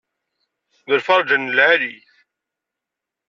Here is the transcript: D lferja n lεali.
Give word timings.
D 0.89 0.91
lferja 0.99 1.37
n 1.37 1.53
lεali. 1.55 1.95